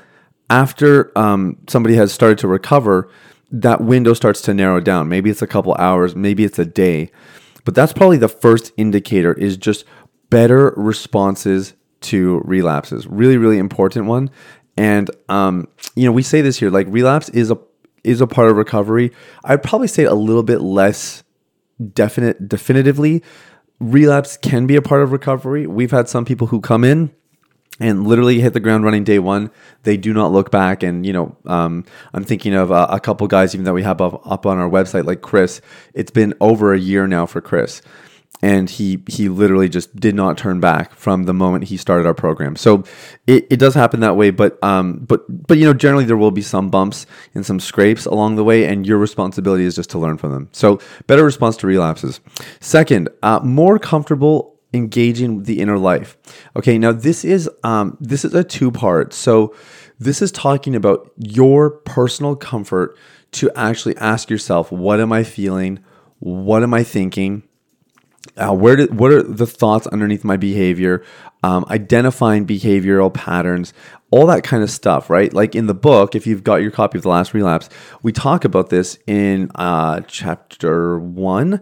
after 0.48 1.10
um, 1.18 1.56
somebody 1.68 1.96
has 1.96 2.12
started 2.12 2.38
to 2.38 2.48
recover, 2.48 3.10
that 3.50 3.80
window 3.80 4.14
starts 4.14 4.40
to 4.42 4.54
narrow 4.54 4.78
down. 4.78 5.08
Maybe 5.08 5.30
it's 5.30 5.42
a 5.42 5.48
couple 5.48 5.74
hours, 5.80 6.14
maybe 6.14 6.44
it's 6.44 6.60
a 6.60 6.64
day. 6.64 7.10
But 7.64 7.74
that's 7.74 7.92
probably 7.92 8.18
the 8.18 8.28
first 8.28 8.70
indicator 8.76 9.32
is 9.32 9.56
just 9.56 9.84
better 10.28 10.74
responses 10.76 11.74
to 12.02 12.40
relapses. 12.44 13.06
Really, 13.06 13.36
really 13.36 13.58
important 13.58 14.06
one. 14.06 14.30
And 14.76 15.10
um, 15.28 15.68
you 15.94 16.06
know, 16.06 16.12
we 16.12 16.22
say 16.22 16.40
this 16.40 16.58
here, 16.58 16.70
like 16.70 16.86
relapse 16.88 17.28
is 17.30 17.50
a 17.50 17.58
is 18.02 18.20
a 18.20 18.26
part 18.26 18.50
of 18.50 18.56
recovery. 18.56 19.12
I'd 19.44 19.62
probably 19.62 19.88
say 19.88 20.04
a 20.04 20.14
little 20.14 20.42
bit 20.42 20.60
less 20.60 21.22
definite 21.92 22.48
definitively. 22.48 23.22
Relapse 23.78 24.36
can 24.36 24.66
be 24.66 24.76
a 24.76 24.82
part 24.82 25.02
of 25.02 25.12
recovery. 25.12 25.66
We've 25.66 25.90
had 25.90 26.08
some 26.08 26.24
people 26.24 26.46
who 26.46 26.60
come 26.60 26.84
in 26.84 27.10
and 27.78 28.06
literally 28.06 28.40
hit 28.40 28.52
the 28.52 28.60
ground 28.60 28.84
running 28.84 29.04
day 29.04 29.18
one. 29.18 29.50
They 29.84 29.96
do 29.96 30.12
not 30.12 30.32
look 30.32 30.50
back. 30.50 30.82
And 30.82 31.04
you 31.06 31.12
know, 31.12 31.36
um, 31.46 31.84
I'm 32.12 32.24
thinking 32.24 32.54
of 32.54 32.70
a, 32.70 32.86
a 32.90 33.00
couple 33.00 33.26
guys 33.26 33.54
even 33.54 33.64
that 33.64 33.72
we 33.72 33.82
have 33.82 34.00
up, 34.00 34.26
up 34.26 34.46
on 34.46 34.58
our 34.58 34.68
website, 34.68 35.06
like 35.06 35.22
Chris. 35.22 35.60
It's 35.94 36.10
been 36.10 36.34
over 36.40 36.72
a 36.72 36.78
year 36.78 37.06
now 37.06 37.26
for 37.26 37.40
Chris, 37.40 37.80
and 38.42 38.70
he 38.70 39.02
he 39.06 39.28
literally 39.28 39.68
just 39.68 39.94
did 39.96 40.14
not 40.14 40.38
turn 40.38 40.60
back 40.60 40.94
from 40.94 41.24
the 41.24 41.34
moment 41.34 41.64
he 41.64 41.76
started 41.76 42.06
our 42.06 42.14
program. 42.14 42.56
So 42.56 42.84
it, 43.26 43.46
it 43.50 43.58
does 43.58 43.74
happen 43.74 44.00
that 44.00 44.16
way, 44.16 44.30
but 44.30 44.62
um 44.62 44.98
but 45.00 45.24
but 45.46 45.58
you 45.58 45.64
know 45.64 45.74
generally 45.74 46.04
there 46.04 46.16
will 46.16 46.30
be 46.30 46.42
some 46.42 46.70
bumps 46.70 47.06
and 47.34 47.44
some 47.44 47.60
scrapes 47.60 48.06
along 48.06 48.36
the 48.36 48.44
way, 48.44 48.64
and 48.64 48.86
your 48.86 48.98
responsibility 48.98 49.64
is 49.64 49.76
just 49.76 49.90
to 49.90 49.98
learn 49.98 50.18
from 50.18 50.32
them. 50.32 50.48
So 50.52 50.80
better 51.06 51.24
response 51.24 51.56
to 51.58 51.66
relapses. 51.66 52.20
Second, 52.60 53.08
uh, 53.22 53.40
more 53.42 53.78
comfortable 53.78 54.56
engaging 54.72 55.42
the 55.42 55.60
inner 55.60 55.78
life. 55.78 56.16
Okay, 56.56 56.78
now 56.78 56.92
this 56.92 57.24
is 57.24 57.50
um 57.64 57.96
this 58.00 58.24
is 58.24 58.34
a 58.34 58.44
two 58.44 58.70
part. 58.70 59.12
So 59.12 59.54
this 59.98 60.22
is 60.22 60.32
talking 60.32 60.74
about 60.74 61.10
your 61.18 61.70
personal 61.70 62.34
comfort 62.34 62.96
to 63.32 63.50
actually 63.54 63.96
ask 63.98 64.30
yourself, 64.30 64.72
what 64.72 64.98
am 64.98 65.12
I 65.12 65.24
feeling? 65.24 65.78
What 66.18 66.62
am 66.62 66.72
I 66.72 66.82
thinking? 66.82 67.42
Uh, 68.36 68.54
where 68.54 68.76
did, 68.76 68.98
what 68.98 69.10
are 69.10 69.22
the 69.22 69.46
thoughts 69.46 69.86
underneath 69.88 70.24
my 70.24 70.36
behavior 70.36 71.02
um, 71.42 71.64
identifying 71.70 72.46
behavioral 72.46 73.12
patterns 73.12 73.72
all 74.10 74.26
that 74.26 74.44
kind 74.44 74.62
of 74.62 74.70
stuff 74.70 75.08
right 75.08 75.32
like 75.32 75.54
in 75.54 75.66
the 75.66 75.74
book 75.74 76.14
if 76.14 76.26
you've 76.26 76.44
got 76.44 76.56
your 76.56 76.70
copy 76.70 76.98
of 76.98 77.02
the 77.02 77.08
last 77.08 77.32
relapse 77.32 77.68
we 78.02 78.12
talk 78.12 78.44
about 78.44 78.68
this 78.70 78.98
in 79.06 79.50
uh, 79.54 80.00
chapter 80.06 80.98
one 80.98 81.60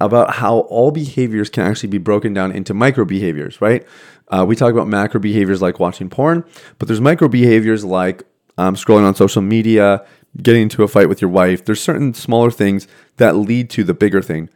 about 0.00 0.34
how 0.34 0.60
all 0.60 0.90
behaviors 0.90 1.50
can 1.50 1.64
actually 1.64 1.88
be 1.88 1.98
broken 1.98 2.32
down 2.32 2.52
into 2.52 2.72
micro 2.72 3.04
behaviors, 3.04 3.60
right? 3.60 3.86
Uh, 4.28 4.44
we 4.46 4.54
talk 4.54 4.72
about 4.72 4.86
macro 4.86 5.18
behaviors 5.20 5.60
like 5.60 5.80
watching 5.80 6.08
porn, 6.08 6.44
but 6.78 6.86
there's 6.86 7.00
micro 7.00 7.28
behaviors 7.28 7.84
like 7.84 8.22
um, 8.58 8.74
scrolling 8.74 9.06
on 9.06 9.14
social 9.14 9.42
media, 9.42 10.04
getting 10.42 10.62
into 10.62 10.82
a 10.82 10.88
fight 10.88 11.08
with 11.08 11.20
your 11.20 11.30
wife. 11.30 11.64
There's 11.64 11.80
certain 11.80 12.14
smaller 12.14 12.50
things 12.50 12.86
that 13.16 13.36
lead 13.36 13.70
to 13.70 13.84
the 13.84 13.94
bigger 13.94 14.22
thing. 14.22 14.50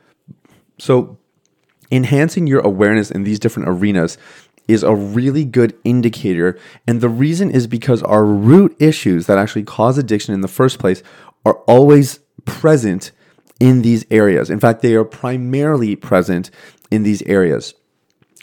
So, 0.78 1.18
enhancing 1.92 2.46
your 2.46 2.60
awareness 2.60 3.10
in 3.10 3.22
these 3.22 3.38
different 3.38 3.68
arenas 3.68 4.18
is 4.66 4.82
a 4.82 4.94
really 4.94 5.44
good 5.44 5.76
indicator. 5.84 6.58
And 6.86 7.00
the 7.00 7.08
reason 7.08 7.50
is 7.50 7.66
because 7.66 8.02
our 8.02 8.24
root 8.24 8.74
issues 8.80 9.26
that 9.26 9.38
actually 9.38 9.64
cause 9.64 9.98
addiction 9.98 10.34
in 10.34 10.40
the 10.40 10.48
first 10.48 10.78
place 10.78 11.02
are 11.44 11.58
always 11.66 12.20
present 12.44 13.12
in 13.60 13.82
these 13.82 14.04
areas. 14.10 14.50
In 14.50 14.58
fact, 14.58 14.82
they 14.82 14.94
are 14.94 15.04
primarily 15.04 15.94
present 15.94 16.50
in 16.90 17.02
these 17.02 17.22
areas. 17.22 17.74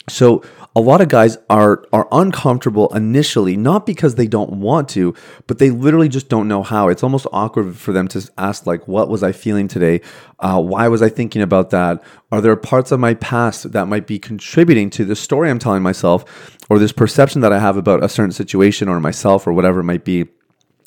So 0.08 0.42
a 0.74 0.80
lot 0.80 1.00
of 1.00 1.08
guys 1.08 1.36
are 1.48 1.84
are 1.92 2.06
uncomfortable 2.12 2.94
initially, 2.94 3.56
not 3.56 3.86
because 3.86 4.14
they 4.14 4.26
don't 4.26 4.52
want 4.52 4.88
to, 4.90 5.14
but 5.46 5.58
they 5.58 5.70
literally 5.70 6.08
just 6.08 6.28
don't 6.28 6.48
know 6.48 6.62
how. 6.62 6.88
It's 6.88 7.02
almost 7.02 7.26
awkward 7.32 7.76
for 7.76 7.92
them 7.92 8.08
to 8.08 8.30
ask 8.38 8.66
like, 8.66 8.86
"What 8.86 9.08
was 9.08 9.22
I 9.22 9.32
feeling 9.32 9.68
today? 9.68 10.00
Uh, 10.38 10.60
why 10.60 10.88
was 10.88 11.02
I 11.02 11.08
thinking 11.08 11.42
about 11.42 11.70
that? 11.70 12.02
Are 12.32 12.40
there 12.40 12.54
parts 12.56 12.92
of 12.92 13.00
my 13.00 13.14
past 13.14 13.72
that 13.72 13.88
might 13.88 14.06
be 14.06 14.18
contributing 14.18 14.90
to 14.90 15.04
the 15.04 15.16
story 15.16 15.50
I'm 15.50 15.58
telling 15.58 15.82
myself, 15.82 16.24
or 16.68 16.78
this 16.78 16.92
perception 16.92 17.40
that 17.42 17.52
I 17.52 17.58
have 17.58 17.76
about 17.76 18.04
a 18.04 18.08
certain 18.08 18.32
situation 18.32 18.88
or 18.88 19.00
myself 19.00 19.46
or 19.46 19.52
whatever 19.52 19.80
it 19.80 19.84
might 19.84 20.04
be?" 20.04 20.26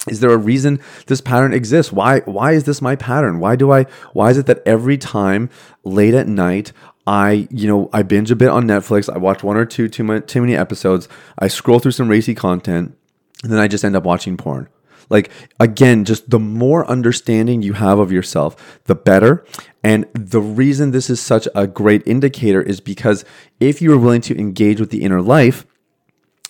is 0.10 0.20
there 0.20 0.32
a 0.32 0.38
reason 0.38 0.82
this 1.08 1.22
pattern 1.22 1.54
exists 1.54 1.92
why 1.92 2.20
why 2.22 2.52
is 2.52 2.66
this 2.66 2.82
my 2.82 2.94
pattern 2.96 3.40
why 3.40 3.56
do 3.56 3.72
i 3.72 3.86
why 4.12 4.30
is 4.30 4.38
it 4.38 4.48
that 4.48 4.62
every 4.66 4.98
time 4.98 5.50
late 5.86 6.14
at 6.14 6.28
night 6.28 6.74
i 7.06 7.48
you 7.52 7.68
know 7.68 7.90
i 7.94 8.02
binge 8.02 8.32
a 8.32 8.36
bit 8.36 8.50
on 8.50 8.66
netflix. 8.66 9.14
I 9.14 9.18
watch 9.18 9.44
one 9.44 9.58
or 9.58 9.66
two 9.66 9.88
too, 9.88 10.04
much, 10.04 10.28
too 10.28 10.42
many 10.42 10.56
episodes. 10.56 11.08
I 11.38 11.48
scroll 11.48 11.80
through 11.80 11.92
some 11.92 12.08
racy 12.08 12.34
content 12.34 12.96
and 13.44 13.52
then 13.52 13.60
i 13.60 13.68
just 13.68 13.84
end 13.84 13.96
up 13.96 14.04
watching 14.04 14.38
porn. 14.38 14.70
Like 15.10 15.30
again 15.60 16.06
just 16.06 16.30
the 16.30 16.40
more 16.40 16.86
understanding 16.90 17.62
you 17.62 17.74
have 17.74 18.00
of 18.00 18.12
yourself 18.12 18.80
the 18.86 18.96
better. 18.96 19.46
And 19.84 20.06
the 20.14 20.40
reason 20.42 20.92
this 20.92 21.10
is 21.10 21.20
such 21.20 21.48
a 21.54 21.68
great 21.68 22.08
indicator 22.08 22.62
is 22.62 22.80
because 22.80 23.26
if 23.60 23.82
you 23.82 23.92
are 23.94 23.98
willing 23.98 24.22
to 24.22 24.40
engage 24.40 24.80
with 24.80 24.92
the 24.92 25.04
inner 25.04 25.22
life 25.22 25.66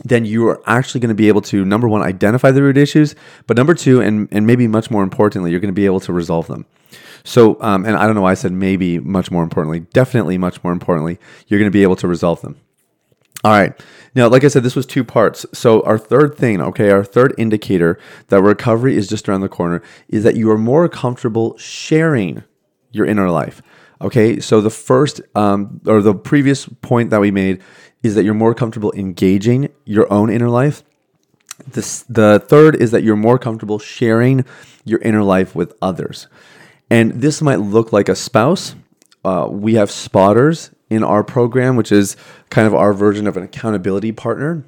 then 0.03 0.25
you 0.25 0.47
are 0.47 0.61
actually 0.65 0.99
going 0.99 1.09
to 1.09 1.15
be 1.15 1.27
able 1.27 1.41
to 1.41 1.63
number 1.65 1.87
one 1.87 2.01
identify 2.01 2.51
the 2.51 2.61
root 2.61 2.77
issues 2.77 3.15
but 3.47 3.55
number 3.57 3.73
two 3.73 4.01
and, 4.01 4.27
and 4.31 4.47
maybe 4.47 4.67
much 4.67 4.89
more 4.89 5.03
importantly 5.03 5.51
you're 5.51 5.59
going 5.59 5.73
to 5.73 5.73
be 5.73 5.85
able 5.85 5.99
to 5.99 6.13
resolve 6.13 6.47
them. 6.47 6.65
So 7.23 7.61
um, 7.61 7.85
and 7.85 7.95
i 7.95 8.05
don't 8.05 8.15
know 8.15 8.21
why 8.21 8.31
i 8.31 8.35
said 8.35 8.51
maybe 8.51 8.99
much 8.99 9.31
more 9.31 9.43
importantly 9.43 9.81
definitely 9.81 10.37
much 10.37 10.63
more 10.63 10.73
importantly 10.73 11.19
you're 11.47 11.59
going 11.59 11.71
to 11.71 11.75
be 11.75 11.83
able 11.83 11.95
to 11.97 12.07
resolve 12.07 12.41
them. 12.41 12.59
All 13.43 13.51
right. 13.51 13.73
Now 14.15 14.27
like 14.29 14.43
i 14.43 14.47
said 14.47 14.63
this 14.63 14.75
was 14.75 14.85
two 14.85 15.03
parts. 15.03 15.45
So 15.53 15.81
our 15.83 15.97
third 15.97 16.37
thing 16.37 16.59
okay 16.61 16.89
our 16.89 17.03
third 17.03 17.35
indicator 17.37 17.99
that 18.27 18.41
recovery 18.41 18.97
is 18.97 19.07
just 19.07 19.29
around 19.29 19.41
the 19.41 19.49
corner 19.49 19.81
is 20.09 20.23
that 20.23 20.35
you 20.35 20.49
are 20.49 20.57
more 20.57 20.89
comfortable 20.89 21.57
sharing 21.57 22.43
your 22.91 23.05
inner 23.05 23.29
life 23.29 23.61
okay 24.03 24.39
so 24.39 24.61
the 24.61 24.69
first 24.69 25.21
um, 25.35 25.81
or 25.87 26.01
the 26.01 26.13
previous 26.13 26.67
point 26.81 27.09
that 27.09 27.19
we 27.19 27.31
made 27.31 27.61
is 28.03 28.15
that 28.15 28.23
you're 28.23 28.33
more 28.33 28.53
comfortable 28.53 28.91
engaging 28.95 29.69
your 29.85 30.11
own 30.11 30.29
inner 30.29 30.49
life. 30.49 30.83
This, 31.65 32.03
the 32.03 32.43
third 32.45 32.75
is 32.75 32.91
that 32.91 33.03
you're 33.03 33.15
more 33.15 33.39
comfortable 33.39 33.79
sharing 33.79 34.43
your 34.83 34.99
inner 34.99 35.23
life 35.23 35.55
with 35.55 35.73
others. 35.81 36.27
And 36.89 37.13
this 37.21 37.41
might 37.41 37.61
look 37.61 37.93
like 37.93 38.09
a 38.09 38.15
spouse. 38.15 38.75
Uh, 39.23 39.47
we 39.49 39.75
have 39.75 39.89
spotters 39.89 40.71
in 40.89 41.03
our 41.03 41.23
program, 41.23 41.77
which 41.77 41.91
is 41.91 42.17
kind 42.49 42.67
of 42.67 42.75
our 42.75 42.93
version 42.93 43.25
of 43.25 43.37
an 43.37 43.43
accountability 43.43 44.11
partner. 44.11 44.65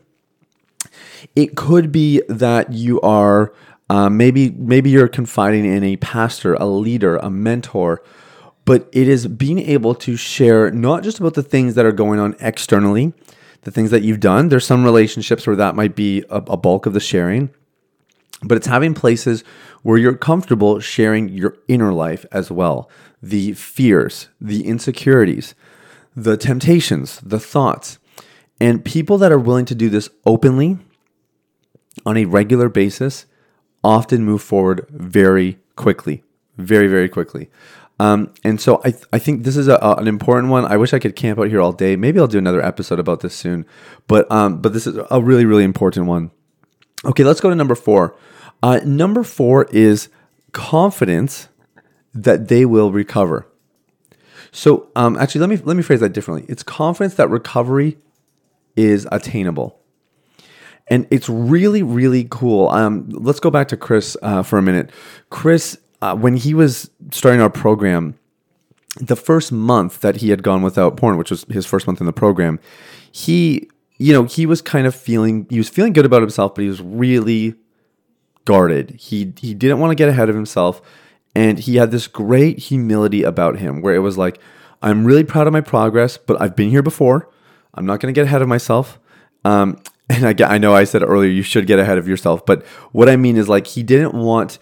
It 1.36 1.58
could 1.58 1.92
be 1.92 2.22
that 2.30 2.72
you 2.72 3.02
are 3.02 3.54
uh, 3.90 4.10
maybe 4.10 4.50
maybe 4.52 4.90
you're 4.90 5.08
confiding 5.08 5.66
in 5.66 5.84
a 5.84 5.98
pastor, 5.98 6.56
a 6.56 6.66
leader, 6.66 7.18
a 7.18 7.30
mentor, 7.30 8.02
but 8.66 8.90
it 8.92 9.08
is 9.08 9.28
being 9.28 9.60
able 9.60 9.96
to 9.96 10.18
share 10.18 10.72
not 10.72 11.04
just 11.04 11.20
about 11.20 11.36
the 11.36 11.44
things 11.44 11.76
that 11.76 11.86
are 11.86 11.92
going 11.92 12.20
on 12.20 12.36
externally, 12.40 13.14
the 13.62 13.72
things 13.72 13.92
that 13.92 14.02
you've 14.04 14.20
done. 14.20 14.50
There's 14.50 14.66
some 14.66 14.84
relationships 14.84 15.48
where 15.48 15.56
that 15.56 15.76
might 15.76 15.96
be 15.96 16.24
a, 16.30 16.38
a 16.38 16.58
bulk 16.58 16.86
of 16.86 16.94
the 16.94 17.00
sharing, 17.00 17.52
but 18.44 18.58
it's 18.58 18.68
having 18.68 18.94
places 18.94 19.44
where 19.84 19.98
you're 19.98 20.18
comfortable 20.18 20.80
sharing 20.80 21.30
your 21.30 21.58
inner 21.68 21.94
life 21.94 22.26
as 22.32 22.52
well 22.52 22.90
the 23.22 23.54
fears, 23.54 24.30
the 24.40 24.68
insecurities, 24.68 25.56
the 26.16 26.38
temptations, 26.38 27.20
the 27.22 27.40
thoughts. 27.40 27.98
And 28.60 28.86
people 28.86 29.18
that 29.18 29.32
are 29.32 29.40
willing 29.40 29.66
to 29.66 29.76
do 29.76 29.90
this 29.90 30.10
openly 30.26 30.78
on 32.06 32.18
a 32.18 32.26
regular 32.26 32.70
basis 32.70 33.26
often 33.84 34.24
move 34.24 34.44
forward 34.44 34.86
very 34.90 35.58
quickly, 35.76 36.24
very, 36.58 36.88
very 36.88 37.10
quickly. 37.10 37.50
Um, 38.00 38.34
and 38.44 38.60
so 38.60 38.82
I, 38.84 38.92
th- 38.92 39.06
I 39.14 39.20
think 39.20 39.44
this 39.44 39.56
is 39.56 39.68
a, 39.68 39.76
a, 39.76 39.96
an 39.96 40.08
important 40.08 40.52
one. 40.52 40.66
I 40.66 40.76
wish 40.78 40.94
I 40.94 41.00
could 41.00 41.16
camp 41.16 41.40
out 41.40 41.48
here 41.48 41.62
all 41.62 41.72
day. 41.72 41.96
Maybe 41.96 42.20
I'll 42.20 42.28
do 42.28 42.38
another 42.38 42.64
episode 42.64 43.00
about 43.00 43.22
this 43.22 43.34
soon. 43.34 43.66
But 44.08 44.30
um, 44.32 44.62
but 44.62 44.74
this 44.74 44.86
is 44.86 45.00
a 45.10 45.22
really 45.22 45.46
really 45.46 45.64
important 45.64 46.08
one. 46.08 46.32
Okay, 47.06 47.24
let's 47.24 47.40
go 47.40 47.50
to 47.50 47.56
number 47.56 47.76
four. 47.76 48.18
Uh, 48.62 48.80
number 48.84 49.24
four 49.24 49.66
is 49.66 50.10
confidence 50.52 51.48
that 52.14 52.48
they 52.48 52.66
will 52.66 52.92
recover. 52.92 53.48
So 54.52 54.90
um, 54.96 55.18
actually, 55.18 55.42
let 55.42 55.50
me 55.50 55.58
let 55.58 55.78
me 55.78 55.84
phrase 55.84 56.00
that 56.02 56.14
differently. 56.14 56.46
It's 56.50 56.64
confidence 56.64 57.16
that 57.16 57.30
recovery 57.30 57.98
is 58.76 59.08
attainable, 59.12 59.80
and 60.88 61.08
it's 61.12 61.30
really 61.30 61.84
really 61.84 62.28
cool. 62.30 62.70
Um, 62.70 63.08
let's 63.10 63.40
go 63.40 63.50
back 63.50 63.70
to 63.70 63.78
Chris 63.78 64.18
uh, 64.22 64.44
for 64.44 64.58
a 64.58 64.62
minute. 64.62 64.92
Chris 65.30 65.78
uh, 66.06 66.16
when 66.16 66.38
he 66.38 66.54
was 66.54 66.92
starting 67.10 67.42
our 67.42 67.50
program, 67.50 68.14
the 68.98 69.16
first 69.16 69.52
month 69.52 70.02
that 70.02 70.18
he 70.18 70.30
had 70.30 70.44
gone 70.44 70.62
without 70.62 70.98
porn, 70.98 71.18
which 71.18 71.32
was 71.32 71.46
his 71.50 71.66
first 71.66 71.88
month 71.88 72.00
in 72.00 72.06
the 72.06 72.14
program, 72.14 72.60
he, 73.12 73.68
you 73.98 74.14
know, 74.14 74.26
he 74.26 74.46
was 74.46 74.62
kind 74.62 74.86
of 74.86 74.94
feeling 74.94 75.48
he 75.50 75.58
was 75.58 75.68
feeling 75.68 75.94
good 75.94 76.06
about 76.06 76.22
himself, 76.22 76.54
but 76.54 76.62
he 76.62 76.68
was 76.68 76.80
really 76.80 77.56
guarded. 78.46 78.92
He 78.92 79.34
he 79.40 79.56
didn't 79.56 79.80
want 79.80 79.90
to 79.92 79.96
get 79.96 80.08
ahead 80.08 80.30
of 80.30 80.36
himself, 80.36 80.80
and 81.34 81.58
he 81.58 81.78
had 81.78 81.90
this 81.90 82.06
great 82.06 82.60
humility 82.60 83.24
about 83.24 83.58
him, 83.58 83.82
where 83.82 83.96
it 83.96 84.00
was 84.00 84.16
like, 84.16 84.40
I'm 84.84 85.06
really 85.06 85.24
proud 85.24 85.48
of 85.48 85.54
my 85.54 85.62
progress, 85.62 86.18
but 86.18 86.40
I've 86.40 86.56
been 86.56 86.70
here 86.70 86.84
before. 86.84 87.32
I'm 87.74 87.88
not 87.88 88.00
going 88.00 88.14
to 88.14 88.18
get 88.18 88.28
ahead 88.28 88.44
of 88.44 88.48
myself. 88.48 89.00
Um, 89.44 89.82
and 90.10 90.40
I, 90.40 90.54
I 90.54 90.58
know 90.60 90.76
I 90.76 90.84
said 90.84 91.02
earlier 91.02 91.32
you 91.32 91.42
should 91.42 91.66
get 91.66 91.80
ahead 91.80 91.98
of 91.98 92.08
yourself, 92.08 92.46
but 92.46 92.64
what 92.92 93.10
I 93.10 93.16
mean 93.16 93.38
is 93.38 93.50
like 93.50 93.66
he 93.66 93.82
didn't 93.82 94.14
want 94.14 94.60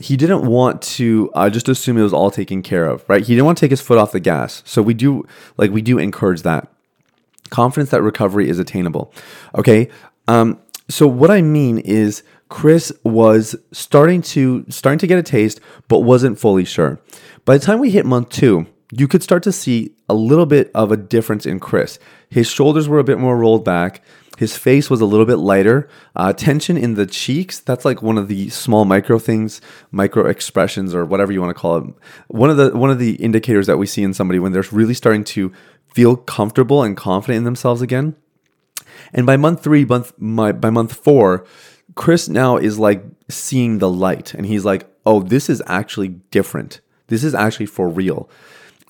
he 0.00 0.16
didn't 0.16 0.46
want 0.46 0.82
to 0.82 1.30
uh, 1.34 1.48
just 1.48 1.68
assume 1.68 1.96
it 1.96 2.02
was 2.02 2.12
all 2.12 2.30
taken 2.30 2.62
care 2.62 2.86
of, 2.86 3.04
right? 3.08 3.22
He 3.22 3.34
didn't 3.34 3.46
want 3.46 3.58
to 3.58 3.64
take 3.64 3.70
his 3.70 3.80
foot 3.80 3.98
off 3.98 4.12
the 4.12 4.20
gas. 4.20 4.62
So 4.66 4.82
we 4.82 4.94
do 4.94 5.26
like 5.56 5.70
we 5.70 5.82
do 5.82 5.98
encourage 5.98 6.42
that 6.42 6.68
confidence 7.50 7.90
that 7.90 8.02
recovery 8.02 8.48
is 8.48 8.58
attainable. 8.58 9.12
Okay. 9.54 9.88
Um, 10.28 10.60
so 10.88 11.06
what 11.06 11.30
I 11.30 11.42
mean 11.42 11.78
is 11.78 12.22
Chris 12.48 12.92
was 13.04 13.56
starting 13.72 14.22
to 14.22 14.64
starting 14.68 14.98
to 14.98 15.06
get 15.06 15.18
a 15.18 15.22
taste, 15.22 15.60
but 15.88 16.00
wasn't 16.00 16.38
fully 16.38 16.64
sure. 16.64 17.00
By 17.44 17.58
the 17.58 17.64
time 17.64 17.80
we 17.80 17.90
hit 17.90 18.04
month 18.04 18.28
two, 18.28 18.66
you 18.92 19.08
could 19.08 19.22
start 19.22 19.42
to 19.44 19.52
see 19.52 19.92
a 20.08 20.14
little 20.14 20.46
bit 20.46 20.70
of 20.74 20.92
a 20.92 20.96
difference 20.96 21.46
in 21.46 21.58
Chris. 21.58 21.98
His 22.28 22.48
shoulders 22.48 22.88
were 22.88 22.98
a 22.98 23.04
bit 23.04 23.18
more 23.18 23.36
rolled 23.36 23.64
back. 23.64 24.02
His 24.36 24.56
face 24.56 24.90
was 24.90 25.00
a 25.00 25.06
little 25.06 25.26
bit 25.26 25.36
lighter. 25.36 25.88
Uh, 26.14 26.32
tension 26.32 26.76
in 26.76 26.94
the 26.94 27.06
cheeks, 27.06 27.58
that's 27.58 27.84
like 27.84 28.02
one 28.02 28.18
of 28.18 28.28
the 28.28 28.50
small 28.50 28.84
micro 28.84 29.18
things, 29.18 29.60
micro 29.90 30.26
expressions, 30.26 30.94
or 30.94 31.04
whatever 31.04 31.32
you 31.32 31.40
want 31.40 31.56
to 31.56 31.60
call 31.60 31.78
it. 31.78 31.94
One 32.28 32.50
of 32.50 32.56
the 32.56 32.76
one 32.76 32.90
of 32.90 32.98
the 32.98 33.14
indicators 33.16 33.66
that 33.66 33.78
we 33.78 33.86
see 33.86 34.02
in 34.02 34.14
somebody 34.14 34.38
when 34.38 34.52
they're 34.52 34.64
really 34.70 34.94
starting 34.94 35.24
to 35.24 35.52
feel 35.88 36.16
comfortable 36.16 36.82
and 36.82 36.96
confident 36.96 37.38
in 37.38 37.44
themselves 37.44 37.80
again. 37.80 38.14
And 39.12 39.24
by 39.24 39.36
month 39.36 39.62
three, 39.62 39.84
month 39.84 40.12
my, 40.18 40.52
by 40.52 40.70
month 40.70 40.94
four, 40.94 41.46
Chris 41.94 42.28
now 42.28 42.56
is 42.56 42.78
like 42.78 43.02
seeing 43.28 43.78
the 43.78 43.90
light, 43.90 44.34
and 44.34 44.44
he's 44.44 44.64
like, 44.64 44.86
"Oh, 45.06 45.22
this 45.22 45.48
is 45.48 45.62
actually 45.66 46.08
different. 46.30 46.80
This 47.06 47.24
is 47.24 47.34
actually 47.34 47.66
for 47.66 47.88
real." 47.88 48.28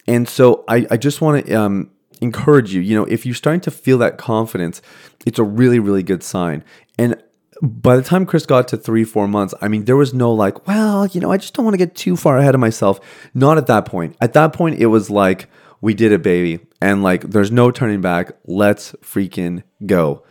And 0.08 0.28
so 0.28 0.64
I, 0.68 0.86
I 0.90 0.96
just 0.96 1.20
want 1.20 1.46
to 1.46 1.54
um, 1.54 1.90
encourage 2.20 2.74
you. 2.74 2.80
You 2.80 2.96
know, 2.96 3.04
if 3.04 3.26
you're 3.26 3.34
starting 3.34 3.60
to 3.62 3.70
feel 3.70 3.98
that 3.98 4.18
confidence, 4.18 4.82
it's 5.24 5.38
a 5.38 5.44
really, 5.44 5.78
really 5.78 6.02
good 6.02 6.22
sign. 6.22 6.64
And 6.98 7.22
by 7.62 7.96
the 7.96 8.02
time 8.02 8.26
Chris 8.26 8.46
got 8.46 8.68
to 8.68 8.76
three, 8.76 9.04
four 9.04 9.26
months, 9.26 9.54
I 9.60 9.68
mean, 9.68 9.84
there 9.84 9.96
was 9.96 10.12
no 10.12 10.32
like, 10.32 10.66
well, 10.66 11.06
you 11.06 11.20
know, 11.20 11.30
I 11.30 11.36
just 11.36 11.54
don't 11.54 11.64
want 11.64 11.74
to 11.74 11.78
get 11.78 11.94
too 11.94 12.16
far 12.16 12.38
ahead 12.38 12.54
of 12.54 12.60
myself. 12.60 13.00
Not 13.34 13.58
at 13.58 13.66
that 13.66 13.86
point. 13.86 14.16
At 14.20 14.34
that 14.34 14.52
point, 14.52 14.78
it 14.78 14.86
was 14.86 15.10
like, 15.10 15.48
we 15.80 15.94
did 15.94 16.12
it, 16.12 16.22
baby. 16.22 16.64
And 16.80 17.02
like, 17.02 17.22
there's 17.22 17.50
no 17.50 17.70
turning 17.70 18.00
back. 18.00 18.32
Let's 18.46 18.92
freaking 19.02 19.62
go. 19.84 20.24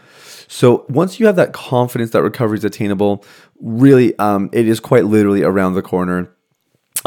So 0.47 0.85
once 0.89 1.19
you 1.19 1.25
have 1.25 1.35
that 1.37 1.53
confidence 1.53 2.11
that 2.11 2.21
recovery 2.21 2.57
is 2.57 2.65
attainable, 2.65 3.23
really, 3.59 4.17
um, 4.19 4.49
it 4.53 4.67
is 4.67 4.79
quite 4.79 5.05
literally 5.05 5.43
around 5.43 5.73
the 5.73 5.81
corner. 5.81 6.34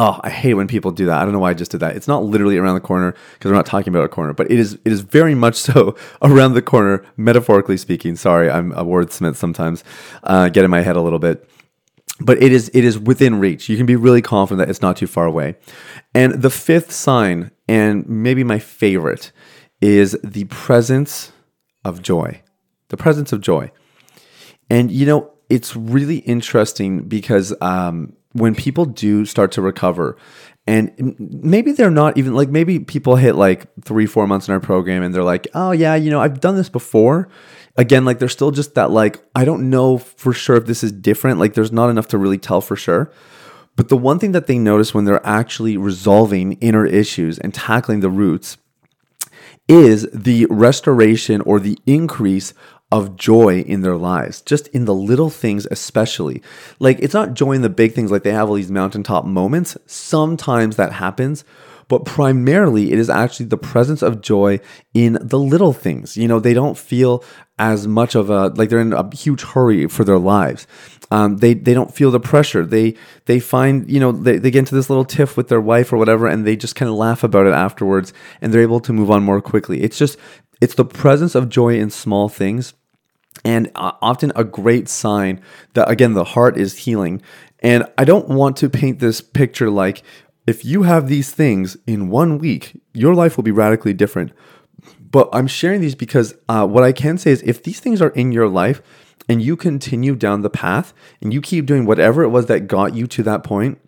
Oh, 0.00 0.20
I 0.22 0.30
hate 0.30 0.54
when 0.54 0.68
people 0.68 0.92
do 0.92 1.06
that. 1.06 1.20
I 1.20 1.24
don't 1.24 1.32
know 1.32 1.40
why 1.40 1.50
I 1.50 1.54
just 1.54 1.72
did 1.72 1.80
that. 1.80 1.96
It's 1.96 2.06
not 2.06 2.22
literally 2.22 2.56
around 2.56 2.74
the 2.74 2.80
corner 2.80 3.16
because 3.34 3.50
we're 3.50 3.56
not 3.56 3.66
talking 3.66 3.92
about 3.92 4.04
a 4.04 4.08
corner, 4.08 4.32
but 4.32 4.48
it 4.48 4.58
is 4.58 4.74
it 4.84 4.92
is 4.92 5.00
very 5.00 5.34
much 5.34 5.56
so 5.56 5.96
around 6.22 6.54
the 6.54 6.62
corner, 6.62 7.04
metaphorically 7.16 7.76
speaking. 7.76 8.14
Sorry, 8.14 8.48
I'm 8.48 8.70
a 8.72 8.84
wordsmith 8.84 9.34
sometimes. 9.34 9.82
Uh, 10.22 10.50
get 10.50 10.64
in 10.64 10.70
my 10.70 10.82
head 10.82 10.94
a 10.94 11.02
little 11.02 11.18
bit. 11.18 11.50
But 12.20 12.40
it 12.40 12.52
is 12.52 12.70
it 12.74 12.84
is 12.84 12.96
within 12.96 13.40
reach. 13.40 13.68
You 13.68 13.76
can 13.76 13.86
be 13.86 13.96
really 13.96 14.22
confident 14.22 14.64
that 14.64 14.70
it's 14.70 14.82
not 14.82 14.96
too 14.96 15.08
far 15.08 15.26
away. 15.26 15.56
And 16.14 16.42
the 16.42 16.50
fifth 16.50 16.92
sign, 16.92 17.50
and 17.68 18.08
maybe 18.08 18.44
my 18.44 18.60
favorite, 18.60 19.32
is 19.80 20.16
the 20.22 20.44
presence 20.44 21.32
of 21.84 22.02
joy. 22.02 22.42
The 22.88 22.96
presence 22.96 23.32
of 23.32 23.40
joy. 23.40 23.72
And 24.70 24.92
you 24.92 25.06
know, 25.06 25.32
it's 25.48 25.74
really 25.74 26.18
interesting 26.18 27.02
because 27.02 27.52
um, 27.60 28.14
when 28.38 28.54
people 28.54 28.84
do 28.84 29.24
start 29.24 29.52
to 29.52 29.62
recover 29.62 30.16
and 30.68 31.16
maybe 31.18 31.72
they're 31.72 31.90
not 31.90 32.18
even 32.18 32.34
like 32.34 32.50
maybe 32.50 32.78
people 32.78 33.16
hit 33.16 33.36
like 33.36 33.66
three 33.82 34.04
four 34.04 34.26
months 34.26 34.48
in 34.48 34.52
our 34.52 34.60
program 34.60 35.02
and 35.02 35.14
they're 35.14 35.24
like 35.24 35.48
oh 35.54 35.72
yeah 35.72 35.94
you 35.94 36.10
know 36.10 36.20
i've 36.20 36.40
done 36.40 36.56
this 36.56 36.68
before. 36.68 37.28
Again 37.76 38.04
like 38.04 38.18
they're 38.18 38.28
still 38.28 38.50
just 38.50 38.74
that 38.74 38.90
like 38.90 39.22
i 39.34 39.44
don't 39.44 39.70
know 39.70 39.98
for 39.98 40.32
sure 40.32 40.56
if 40.56 40.66
this 40.66 40.82
is 40.82 40.92
different 40.92 41.38
like 41.38 41.54
there's 41.54 41.72
not 41.72 41.88
enough 41.88 42.08
to 42.08 42.18
really 42.18 42.38
tell 42.38 42.60
for 42.60 42.76
sure. 42.76 43.10
But 43.76 43.88
the 43.88 43.96
one 43.96 44.18
thing 44.18 44.32
that 44.32 44.48
they 44.48 44.58
notice 44.58 44.92
when 44.92 45.04
they're 45.04 45.24
actually 45.24 45.76
resolving 45.76 46.54
inner 46.54 46.84
issues 46.84 47.38
and 47.38 47.54
tackling 47.54 48.00
the 48.00 48.10
roots 48.10 48.58
is 49.68 50.08
the 50.12 50.46
restoration 50.50 51.40
or 51.42 51.60
the 51.60 51.78
increase 51.86 52.52
of 52.90 53.16
joy 53.16 53.60
in 53.60 53.82
their 53.82 53.96
lives, 53.96 54.40
just 54.40 54.68
in 54.68 54.86
the 54.86 54.94
little 54.94 55.30
things, 55.30 55.66
especially. 55.70 56.42
Like, 56.78 56.98
it's 57.00 57.14
not 57.14 57.34
joy 57.34 57.52
in 57.52 57.62
the 57.62 57.68
big 57.68 57.92
things, 57.92 58.10
like 58.10 58.22
they 58.22 58.32
have 58.32 58.48
all 58.48 58.54
these 58.54 58.70
mountaintop 58.70 59.24
moments. 59.24 59.76
Sometimes 59.86 60.76
that 60.76 60.92
happens, 60.92 61.44
but 61.88 62.04
primarily 62.04 62.92
it 62.92 62.98
is 62.98 63.10
actually 63.10 63.46
the 63.46 63.56
presence 63.56 64.02
of 64.02 64.20
joy 64.20 64.60
in 64.94 65.18
the 65.20 65.38
little 65.38 65.72
things. 65.72 66.16
You 66.16 66.28
know, 66.28 66.38
they 66.38 66.54
don't 66.54 66.78
feel 66.78 67.24
as 67.58 67.86
much 67.88 68.14
of 68.14 68.30
a 68.30 68.48
like 68.48 68.68
they're 68.68 68.80
in 68.80 68.92
a 68.92 69.14
huge 69.14 69.42
hurry 69.42 69.88
for 69.88 70.04
their 70.04 70.18
lives. 70.18 70.66
Um, 71.10 71.38
they 71.38 71.54
they 71.54 71.74
don't 71.74 71.92
feel 71.92 72.10
the 72.10 72.20
pressure. 72.20 72.64
They 72.64 72.94
they 73.24 73.40
find 73.40 73.90
you 73.90 74.00
know 74.00 74.12
they, 74.12 74.38
they 74.38 74.50
get 74.50 74.60
into 74.60 74.74
this 74.74 74.90
little 74.90 75.04
tiff 75.04 75.36
with 75.36 75.48
their 75.48 75.60
wife 75.60 75.92
or 75.92 75.96
whatever, 75.96 76.26
and 76.26 76.46
they 76.46 76.56
just 76.56 76.76
kind 76.76 76.90
of 76.90 76.96
laugh 76.96 77.24
about 77.24 77.46
it 77.46 77.54
afterwards, 77.54 78.12
and 78.40 78.52
they're 78.52 78.62
able 78.62 78.80
to 78.80 78.92
move 78.92 79.10
on 79.10 79.22
more 79.22 79.40
quickly. 79.40 79.82
It's 79.82 79.98
just 79.98 80.18
it's 80.60 80.74
the 80.74 80.84
presence 80.84 81.34
of 81.34 81.48
joy 81.48 81.78
in 81.78 81.90
small 81.90 82.28
things 82.28 82.74
and 83.48 83.70
uh, 83.74 83.92
often 84.02 84.30
a 84.36 84.44
great 84.44 84.90
sign 84.90 85.40
that 85.72 85.90
again 85.90 86.12
the 86.12 86.24
heart 86.24 86.58
is 86.58 86.78
healing. 86.84 87.22
And 87.60 87.84
i 87.96 88.04
don't 88.04 88.28
want 88.28 88.56
to 88.58 88.68
paint 88.68 88.98
this 88.98 89.20
picture 89.20 89.70
like 89.70 90.02
if 90.46 90.64
you 90.64 90.84
have 90.84 91.08
these 91.08 91.30
things 91.30 91.76
in 91.86 92.08
one 92.08 92.38
week 92.38 92.80
your 92.92 93.14
life 93.14 93.36
will 93.36 93.44
be 93.44 93.50
radically 93.50 93.94
different. 93.94 94.32
But 95.10 95.28
i'm 95.32 95.46
sharing 95.46 95.80
these 95.80 95.94
because 95.94 96.34
uh, 96.48 96.66
what 96.66 96.84
i 96.84 96.92
can 96.92 97.16
say 97.16 97.30
is 97.30 97.42
if 97.42 97.62
these 97.62 97.80
things 97.80 98.02
are 98.02 98.10
in 98.10 98.32
your 98.32 98.48
life 98.48 98.82
and 99.30 99.42
you 99.42 99.56
continue 99.56 100.14
down 100.14 100.42
the 100.42 100.50
path 100.50 100.92
and 101.20 101.32
you 101.32 101.40
keep 101.40 101.66
doing 101.66 101.84
whatever 101.86 102.22
it 102.22 102.28
was 102.28 102.46
that 102.46 102.68
got 102.68 102.94
you 102.94 103.06
to 103.06 103.22
that 103.22 103.42
point 103.44 103.78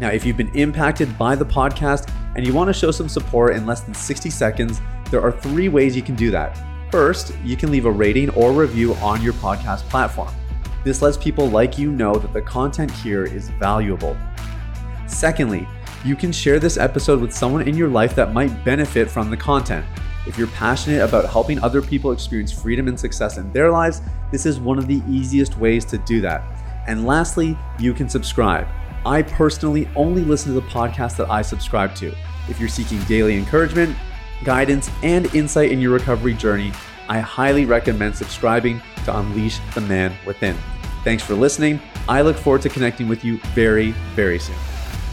Now, 0.00 0.08
if 0.08 0.24
you've 0.24 0.36
been 0.36 0.52
impacted 0.56 1.16
by 1.16 1.36
the 1.36 1.44
podcast 1.44 2.12
and 2.34 2.44
you 2.44 2.52
want 2.52 2.66
to 2.68 2.74
show 2.74 2.90
some 2.90 3.08
support 3.08 3.54
in 3.54 3.64
less 3.64 3.82
than 3.82 3.94
60 3.94 4.28
seconds, 4.30 4.80
there 5.10 5.22
are 5.22 5.30
three 5.30 5.68
ways 5.68 5.94
you 5.94 6.02
can 6.02 6.16
do 6.16 6.32
that. 6.32 6.58
First, 6.90 7.32
you 7.44 7.56
can 7.56 7.70
leave 7.70 7.86
a 7.86 7.90
rating 7.90 8.30
or 8.30 8.52
review 8.52 8.94
on 8.94 9.22
your 9.22 9.34
podcast 9.34 9.82
platform. 9.88 10.34
This 10.84 11.00
lets 11.00 11.16
people 11.16 11.48
like 11.48 11.78
you 11.78 11.92
know 11.92 12.16
that 12.16 12.32
the 12.32 12.42
content 12.42 12.90
here 12.90 13.24
is 13.24 13.50
valuable. 13.50 14.16
Secondly, 15.06 15.68
you 16.04 16.16
can 16.16 16.32
share 16.32 16.58
this 16.58 16.76
episode 16.76 17.20
with 17.20 17.32
someone 17.32 17.66
in 17.66 17.76
your 17.76 17.88
life 17.88 18.14
that 18.16 18.32
might 18.32 18.64
benefit 18.64 19.10
from 19.10 19.30
the 19.30 19.36
content. 19.36 19.86
If 20.26 20.38
you're 20.38 20.46
passionate 20.48 21.02
about 21.02 21.26
helping 21.26 21.58
other 21.62 21.82
people 21.82 22.10
experience 22.12 22.50
freedom 22.50 22.88
and 22.88 22.98
success 22.98 23.36
in 23.36 23.52
their 23.52 23.70
lives, 23.70 24.00
this 24.32 24.46
is 24.46 24.58
one 24.58 24.78
of 24.78 24.86
the 24.86 25.02
easiest 25.08 25.58
ways 25.58 25.84
to 25.86 25.98
do 25.98 26.20
that. 26.22 26.42
And 26.86 27.06
lastly, 27.06 27.58
you 27.78 27.92
can 27.92 28.08
subscribe. 28.08 28.66
I 29.06 29.22
personally 29.22 29.88
only 29.96 30.22
listen 30.22 30.54
to 30.54 30.60
the 30.60 30.66
podcast 30.66 31.16
that 31.18 31.30
I 31.30 31.42
subscribe 31.42 31.94
to. 31.96 32.14
If 32.48 32.58
you're 32.58 32.68
seeking 32.68 33.02
daily 33.04 33.36
encouragement, 33.36 33.96
guidance, 34.44 34.90
and 35.02 35.32
insight 35.34 35.70
in 35.70 35.80
your 35.80 35.92
recovery 35.92 36.34
journey, 36.34 36.72
I 37.08 37.20
highly 37.20 37.66
recommend 37.66 38.16
subscribing 38.16 38.80
to 39.04 39.18
Unleash 39.18 39.58
the 39.74 39.82
Man 39.82 40.14
Within. 40.26 40.56
Thanks 41.04 41.22
for 41.22 41.34
listening. 41.34 41.80
I 42.08 42.22
look 42.22 42.36
forward 42.36 42.62
to 42.62 42.70
connecting 42.70 43.08
with 43.08 43.24
you 43.24 43.38
very, 43.54 43.90
very 44.14 44.38
soon. 44.38 44.56